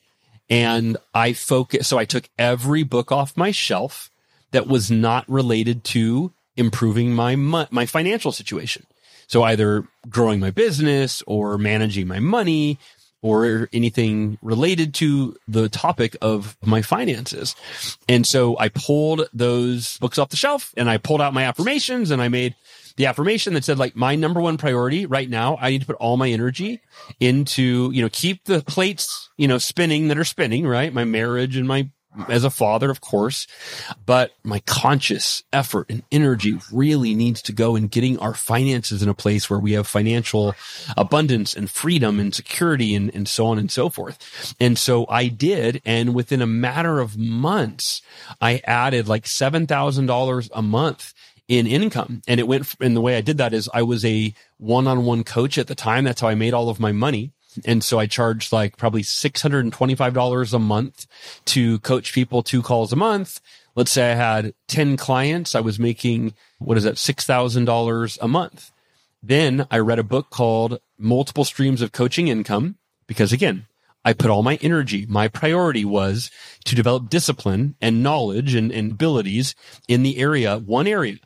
[0.53, 1.89] And I focus.
[1.89, 4.11] So I took every book off my shelf
[4.51, 8.87] that was not related to improving my, my financial situation.
[9.27, 12.79] So either growing my business or managing my money
[13.23, 17.55] or anything related to the topic of my finances.
[18.09, 22.11] And so I pulled those books off the shelf and I pulled out my affirmations
[22.11, 22.57] and I made
[22.97, 25.97] the affirmation that said like my number one priority right now, I need to put
[25.97, 26.81] all my energy
[27.21, 30.93] into, you know, keep the plates, you know, spinning that are spinning, right?
[30.93, 31.91] My marriage and my
[32.29, 33.47] as a father, of course,
[34.05, 39.09] but my conscious effort and energy really needs to go in getting our finances in
[39.09, 40.55] a place where we have financial
[40.97, 44.55] abundance and freedom and security and, and so on and so forth.
[44.61, 45.81] And so I did.
[45.85, 48.03] And within a matter of months,
[48.41, 51.15] I added like $7,000 a month
[51.53, 52.23] in income.
[52.27, 55.05] And it went, and the way I did that is I was a one on
[55.05, 56.05] one coach at the time.
[56.05, 57.33] That's how I made all of my money.
[57.67, 61.07] And so I charged like probably $625 a month
[61.45, 63.39] to coach people two calls a month.
[63.75, 65.55] Let's say I had 10 clients.
[65.55, 66.95] I was making, what is that?
[66.95, 68.71] $6,000 a month.
[69.23, 73.67] Then I read a book called Multiple Streams of Coaching Income because again,
[74.07, 75.05] I put all my energy.
[75.07, 76.31] My priority was
[76.65, 79.55] to develop discipline and knowledge and, and abilities
[79.87, 81.19] in the area, one area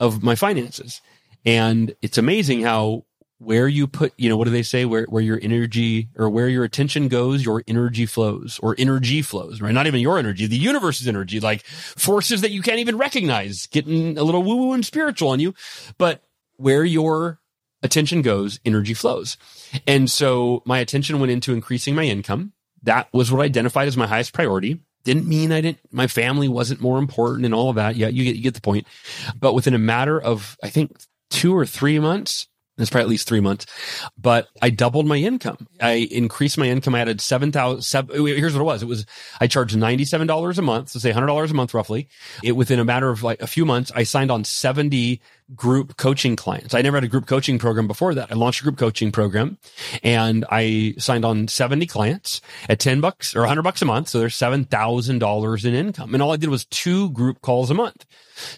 [0.00, 1.00] of my finances.
[1.46, 3.04] And it's amazing how
[3.38, 4.84] where you put, you know, what do they say?
[4.84, 9.62] Where, where your energy or where your attention goes, your energy flows or energy flows,
[9.62, 9.72] right?
[9.72, 14.18] Not even your energy, the universe's energy, like forces that you can't even recognize, getting
[14.18, 15.54] a little woo woo and spiritual on you.
[15.96, 16.22] But
[16.56, 17.40] where your
[17.82, 19.38] attention goes, energy flows.
[19.86, 22.52] And so my attention went into increasing my income.
[22.82, 24.80] That was what I identified as my highest priority.
[25.04, 27.96] Didn't mean I didn't, my family wasn't more important and all of that.
[27.96, 28.86] Yeah, you get, you get the point.
[29.38, 30.98] But within a matter of, I think
[31.30, 32.48] two or three months,
[32.82, 33.66] it's probably at least three months,
[34.18, 35.68] but I doubled my income.
[35.80, 36.94] I increased my income.
[36.94, 38.10] I added seven thousand.
[38.10, 38.82] Here's what it was.
[38.82, 39.06] It was
[39.40, 42.08] I charged ninety seven dollars a month, so say hundred dollars a month roughly.
[42.42, 45.20] It within a matter of like a few months, I signed on seventy
[45.54, 46.74] group coaching clients.
[46.74, 48.30] I never had a group coaching program before that.
[48.30, 49.58] I launched a group coaching program,
[50.02, 54.08] and I signed on seventy clients at ten bucks or hundred bucks a month.
[54.08, 57.70] So there's seven thousand dollars in income, and all I did was two group calls
[57.70, 58.06] a month.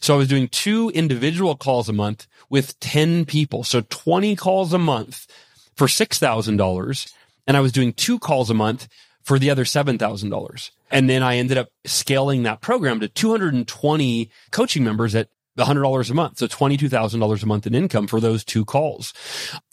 [0.00, 3.64] So I was doing two individual calls a month with 10 people.
[3.64, 5.26] So 20 calls a month
[5.74, 7.12] for $6,000.
[7.46, 8.88] And I was doing two calls a month
[9.22, 10.70] for the other $7,000.
[10.90, 16.14] And then I ended up scaling that program to 220 coaching members at $100 a
[16.14, 16.38] month.
[16.38, 19.14] So $22,000 a month in income for those two calls.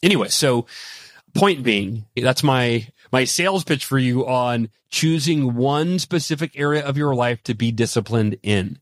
[0.02, 0.64] Anyway, so
[1.34, 6.96] point being, that's my, my sales pitch for you on choosing one specific area of
[6.96, 8.78] your life to be disciplined in.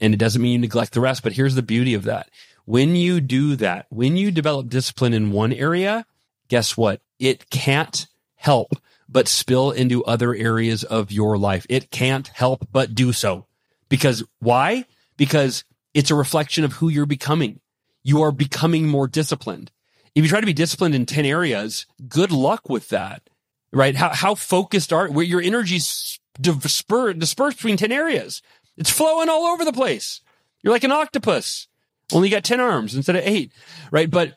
[0.00, 2.30] And it doesn't mean you neglect the rest, but here's the beauty of that.
[2.64, 6.06] When you do that, when you develop discipline in one area,
[6.48, 7.00] guess what?
[7.18, 8.74] It can't help
[9.08, 11.66] but spill into other areas of your life.
[11.68, 13.46] It can't help but do so.
[13.88, 14.86] Because why?
[15.16, 17.60] Because it's a reflection of who you're becoming.
[18.02, 19.70] You are becoming more disciplined.
[20.14, 23.28] If you try to be disciplined in 10 areas, good luck with that,
[23.72, 23.94] right?
[23.94, 28.42] How, how focused are, where your energy's dispersed, dispersed between 10 areas.
[28.76, 30.20] It's flowing all over the place.
[30.62, 31.68] You're like an octopus.
[32.12, 33.52] Only got 10 arms instead of eight,
[33.90, 34.10] right?
[34.10, 34.34] But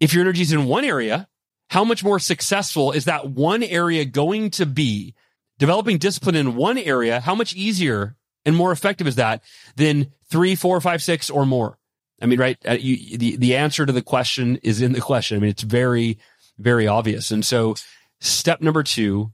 [0.00, 1.28] if your energy is in one area,
[1.70, 5.14] how much more successful is that one area going to be?
[5.58, 9.42] Developing discipline in one area, how much easier and more effective is that
[9.76, 11.78] than three, four, five, six, or more?
[12.20, 12.58] I mean, right?
[12.66, 15.36] Uh, you, the, the answer to the question is in the question.
[15.36, 16.18] I mean, it's very,
[16.58, 17.30] very obvious.
[17.30, 17.74] And so
[18.20, 19.32] step number two,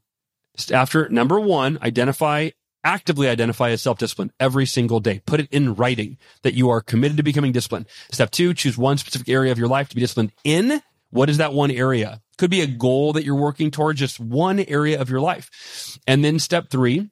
[0.70, 2.50] after number one, identify
[2.84, 5.20] actively identify as self-discipline every single day.
[5.26, 7.86] Put it in writing that you are committed to becoming disciplined.
[8.10, 10.82] Step two, choose one specific area of your life to be disciplined in.
[11.10, 12.20] What is that one area?
[12.38, 15.98] Could be a goal that you're working towards, just one area of your life.
[16.06, 17.10] And then step three,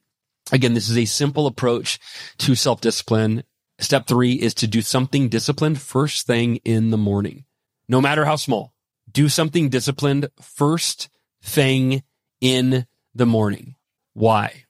[0.51, 1.99] again, this is a simple approach
[2.39, 3.43] to self-discipline.
[3.79, 7.45] Step three is to do something disciplined first thing in the morning,
[7.87, 8.73] no matter how small.
[9.11, 11.09] Do something disciplined first
[11.43, 12.03] thing
[12.39, 13.75] in the morning.
[14.13, 14.65] Why?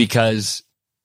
[0.00, 0.62] Because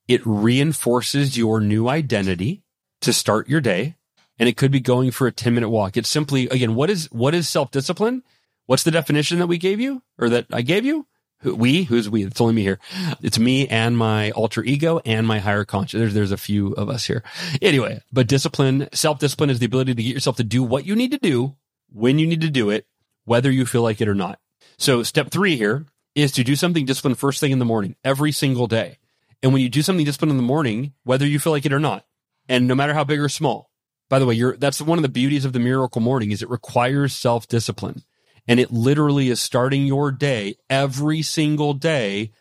[0.07, 2.63] it reinforces your new identity
[3.01, 3.97] to start your day.
[4.39, 5.97] And it could be going for a 10 minute walk.
[5.97, 8.23] It's simply, again, what is, what is self discipline?
[8.67, 11.07] What's the definition that we gave you or that I gave you?
[11.43, 12.23] We, who's we?
[12.23, 12.79] It's only me here.
[13.21, 15.99] It's me and my alter ego and my higher conscious.
[15.99, 17.21] There's, there's a few of us here.
[17.61, 20.95] Anyway, but discipline, self discipline is the ability to get yourself to do what you
[20.95, 21.57] need to do
[21.91, 22.87] when you need to do it,
[23.25, 24.39] whether you feel like it or not.
[24.77, 28.31] So step three here is to do something disciplined first thing in the morning, every
[28.31, 28.97] single day.
[29.43, 31.79] And when you do something disciplined in the morning, whether you feel like it or
[31.79, 32.05] not,
[32.47, 33.69] and no matter how big or small,
[34.09, 36.49] by the way, you're, that's one of the beauties of the miracle morning is it
[36.49, 38.03] requires self discipline.
[38.47, 42.31] And it literally is starting your day every single day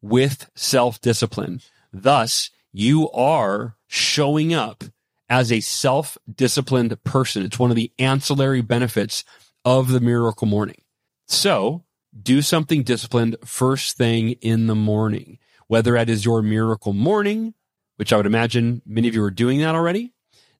[0.00, 1.60] with self discipline.
[1.92, 4.82] Thus, you are showing up
[5.28, 7.44] as a self disciplined person.
[7.44, 9.24] It's one of the ancillary benefits
[9.64, 10.82] of the miracle morning.
[11.28, 11.84] So
[12.20, 17.54] do something disciplined first thing in the morning, whether that is your miracle morning,
[17.96, 20.12] which I would imagine many of you are doing that already.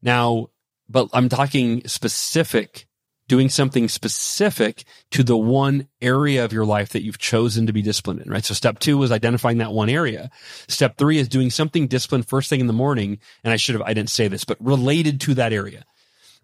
[0.03, 0.49] Now,
[0.89, 2.87] but I'm talking specific
[3.33, 7.81] doing something specific to the one area of your life that you've chosen to be
[7.81, 8.45] disciplined in, right?
[8.45, 10.31] So step two was identifying that one area.
[10.69, 13.21] Step three is doing something disciplined first thing in the morning.
[13.43, 15.85] And I should have, I didn't say this, but related to that area,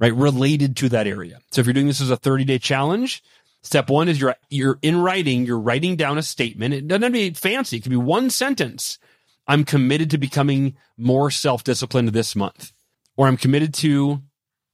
[0.00, 0.14] right?
[0.14, 1.40] Related to that area.
[1.50, 3.22] So if you're doing this as a 30 day challenge,
[3.62, 6.74] step one is you're, you're in writing, you're writing down a statement.
[6.74, 7.78] It doesn't have to be fancy.
[7.78, 8.98] It can be one sentence.
[9.46, 12.72] I'm committed to becoming more self disciplined this month,
[13.16, 14.22] or I'm committed to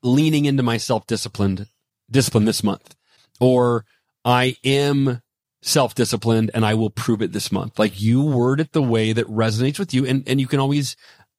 [0.02, 1.68] leaning into my self disciplined
[2.10, 2.94] discipline this month
[3.40, 3.84] or
[4.24, 5.20] I am
[5.62, 7.78] self disciplined and I will prove it this month.
[7.78, 10.06] Like you word it the way that resonates with you.
[10.06, 10.96] And, and you can always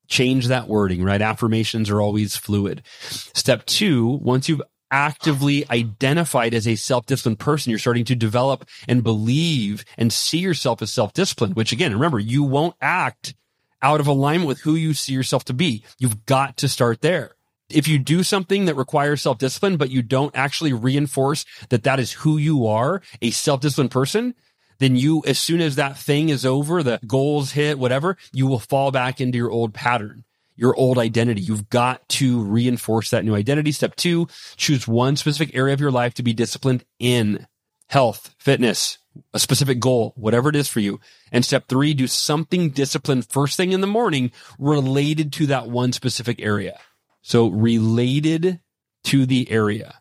[0.07, 1.21] change that wording, right?
[1.21, 2.83] Affirmations are always fluid.
[3.09, 4.61] Step two, once you've
[4.95, 10.81] actively identified as a self-disciplined person, you're starting to develop and believe and see yourself
[10.81, 13.35] as self-disciplined, which again, remember, you won't act
[13.81, 15.83] out of alignment with who you see yourself to be.
[15.99, 17.35] You've got to start there
[17.69, 21.99] if you do something that requires self discipline, but you don't actually reinforce that that
[21.99, 24.35] is who you are, a self disciplined person,
[24.79, 28.59] then you, as soon as that thing is over, the goals hit, whatever, you will
[28.59, 30.23] fall back into your old pattern,
[30.55, 31.41] your old identity.
[31.41, 33.71] You've got to reinforce that new identity.
[33.71, 37.47] Step two, choose one specific area of your life to be disciplined in
[37.87, 38.97] health, fitness,
[39.33, 40.99] a specific goal, whatever it is for you.
[41.31, 45.91] And step three, do something disciplined first thing in the morning related to that one
[45.91, 46.79] specific area.
[47.21, 48.59] So related
[49.05, 49.95] to the area.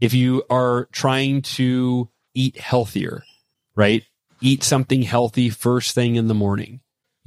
[0.00, 3.22] If you are trying to eat healthier,
[3.74, 4.04] right?
[4.40, 6.80] Eat something healthy first thing in the morning.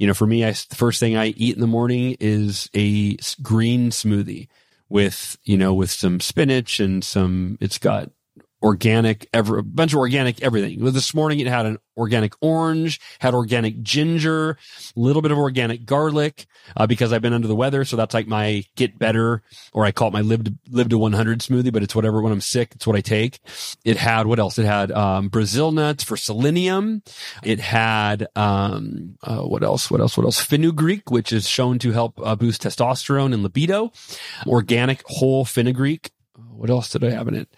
[0.04, 3.16] You know, for me, I, the first thing I eat in the morning is a
[3.40, 4.48] green smoothie
[4.90, 8.10] with, you know, with some spinach and some, it's got
[8.64, 10.82] organic, ever, a bunch of organic everything.
[10.82, 14.56] This morning it had an organic orange, had organic ginger, a
[14.96, 17.84] little bit of organic garlic, uh, because I've been under the weather.
[17.84, 19.42] So that's like my get better,
[19.74, 22.32] or I call it my live to, live to 100 smoothie, but it's whatever when
[22.32, 22.72] I'm sick.
[22.74, 23.38] It's what I take.
[23.84, 24.58] It had, what else?
[24.58, 27.02] It had, um, Brazil nuts for selenium.
[27.42, 29.90] It had, um, uh, what else?
[29.90, 30.16] What else?
[30.16, 30.40] What else?
[30.40, 33.92] Fenugreek, which is shown to help uh, boost testosterone and libido.
[34.46, 36.10] Organic whole fenugreek.
[36.56, 37.48] What else did I have in it?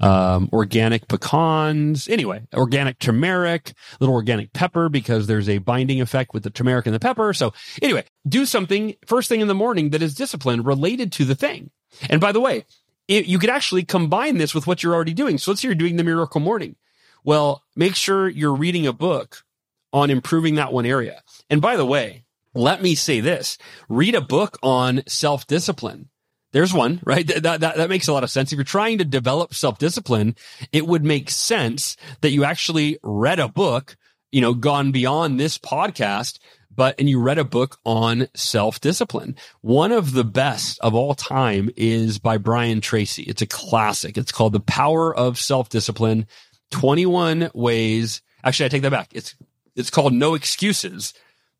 [0.00, 2.08] Um, organic pecans.
[2.08, 6.94] Anyway, organic turmeric, little organic pepper because there's a binding effect with the turmeric and
[6.94, 7.32] the pepper.
[7.32, 11.34] So anyway, do something first thing in the morning that is disciplined related to the
[11.34, 11.70] thing.
[12.08, 12.64] And by the way,
[13.08, 15.38] it, you could actually combine this with what you're already doing.
[15.38, 16.76] So let's say you're doing the miracle morning.
[17.22, 19.44] Well, make sure you're reading a book
[19.92, 21.22] on improving that one area.
[21.48, 22.24] And by the way,
[22.54, 26.08] let me say this, read a book on self discipline
[26.54, 27.26] there's one, right?
[27.26, 28.52] That, that, that makes a lot of sense.
[28.52, 30.36] If you're trying to develop self-discipline,
[30.72, 33.96] it would make sense that you actually read a book,
[34.30, 36.38] you know, gone beyond this podcast,
[36.72, 39.34] but, and you read a book on self-discipline.
[39.62, 43.24] One of the best of all time is by Brian Tracy.
[43.24, 44.16] It's a classic.
[44.16, 46.28] It's called The Power of Self-Discipline,
[46.70, 48.22] 21 ways.
[48.44, 49.08] Actually, I take that back.
[49.12, 49.34] It's,
[49.74, 51.14] it's called No Excuses.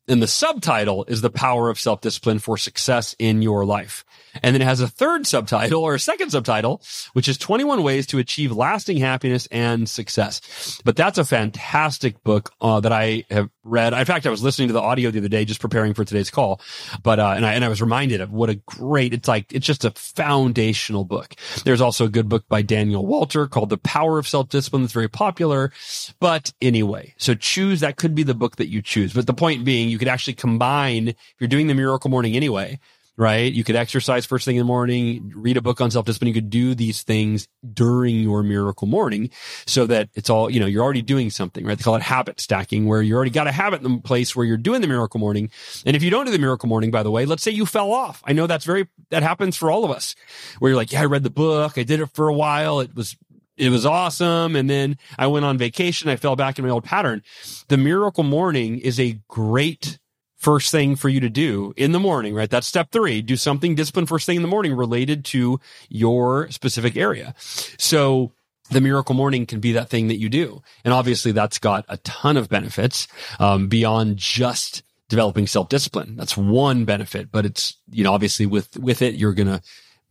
[0.07, 4.05] And the subtitle is The Power of Self-Discipline for Success in Your Life.
[4.43, 6.81] And then it has a third subtitle or a second subtitle,
[7.13, 10.79] which is 21 ways to achieve lasting happiness and success.
[10.83, 13.93] But that's a fantastic book uh, that I have read.
[13.93, 16.29] In fact, I was listening to the audio the other day, just preparing for today's
[16.29, 16.61] call.
[17.03, 19.65] But, uh, and I, and I was reminded of what a great, it's like, it's
[19.65, 21.35] just a foundational book.
[21.63, 25.09] There's also a good book by Daniel Walter called The Power of Self-Discipline that's very
[25.09, 25.71] popular.
[26.19, 29.13] But anyway, so choose, that could be the book that you choose.
[29.13, 32.79] But the point being, you could actually combine, if you're doing the miracle morning anyway,
[33.17, 33.51] right?
[33.51, 36.27] You could exercise first thing in the morning, read a book on self-discipline.
[36.27, 39.29] You could do these things during your miracle morning
[39.65, 41.77] so that it's all, you know, you're already doing something, right?
[41.77, 44.45] They call it habit stacking where you already got a habit in the place where
[44.45, 45.49] you're doing the miracle morning.
[45.85, 47.91] And if you don't do the miracle morning, by the way, let's say you fell
[47.91, 48.21] off.
[48.25, 50.15] I know that's very, that happens for all of us
[50.59, 51.77] where you're like, yeah, I read the book.
[51.77, 52.79] I did it for a while.
[52.81, 53.15] It was
[53.57, 54.55] it was awesome.
[54.55, 56.09] And then I went on vacation.
[56.09, 57.23] I fell back in my old pattern.
[57.69, 59.97] The miracle morning is a great
[60.37, 62.49] first thing for you to do in the morning, right?
[62.49, 63.21] That's step three.
[63.21, 65.59] Do something disciplined first thing in the morning related to
[65.89, 67.33] your specific area.
[67.77, 68.33] So
[68.69, 70.61] the miracle morning can be that thing that you do.
[70.83, 73.07] And obviously that's got a ton of benefits,
[73.39, 76.15] um, beyond just developing self discipline.
[76.15, 79.61] That's one benefit, but it's, you know, obviously with, with it, you're going to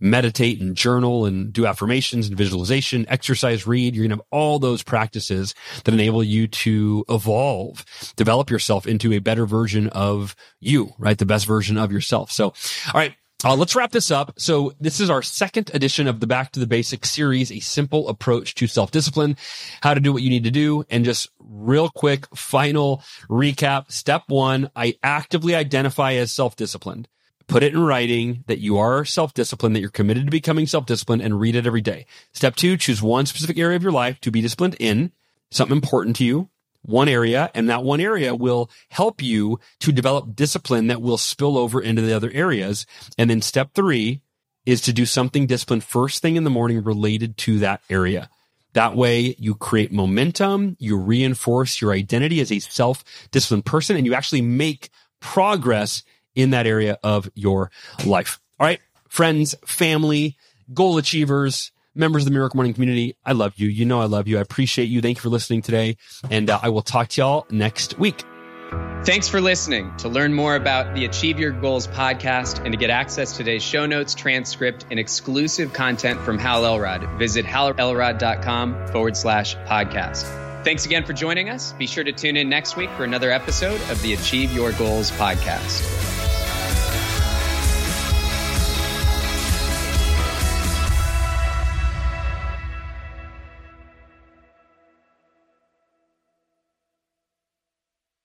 [0.05, 3.95] meditate and journal and do affirmations and visualization, exercise, read.
[3.95, 7.85] You're going to have all those practices that enable you to evolve,
[8.15, 11.17] develop yourself into a better version of you, right?
[11.17, 12.31] The best version of yourself.
[12.31, 12.55] So, all
[12.95, 13.15] right.
[13.47, 14.33] Uh, let's wrap this up.
[14.39, 18.09] So this is our second edition of the Back to the Basics series, a simple
[18.09, 19.37] approach to self-discipline,
[19.83, 20.85] how to do what you need to do.
[20.89, 23.93] And just real quick, final recap.
[23.93, 27.07] Step one, I actively identify as self-disciplined
[27.47, 31.41] put it in writing that you are self-disciplined, that you're committed to becoming self-disciplined and
[31.41, 32.07] read it every day.
[32.33, 35.13] Step two, choose one specific area of your life to be disciplined in,
[35.51, 36.49] something important to you,
[36.83, 41.57] one area, and that one area will help you to develop discipline that will spill
[41.57, 42.87] over into the other areas.
[43.17, 44.21] And then step three
[44.67, 48.29] is to do something disciplined first thing in the morning related to that area.
[48.73, 54.15] That way you create momentum, you reinforce your identity as a self-disciplined person, and you
[54.15, 54.91] actually make
[55.21, 56.03] progress
[56.35, 57.71] in that area of your
[58.05, 58.41] life.
[58.59, 60.37] All right, friends, family,
[60.73, 63.69] goal achievers, members of the Miracle Morning community, I love you.
[63.69, 64.39] You know I love you.
[64.39, 65.01] I appreciate you.
[65.01, 65.97] Thank you for listening today.
[66.31, 68.25] And uh, I will talk to y'all next week.
[69.05, 69.95] Thanks for listening.
[69.99, 73.63] To learn more about the Achieve Your Goals podcast and to get access to today's
[73.63, 80.54] show notes, transcript, and exclusive content from Hal Elrod, visit halelrod.com forward slash podcast.
[80.65, 81.75] Thanks again for joining us.
[81.75, 85.11] Be sure to tune in next week for another episode of the Achieve Your Goals
[85.11, 86.34] podcast.